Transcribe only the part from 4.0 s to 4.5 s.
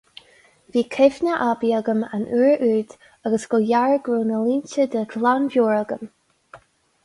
go raibh na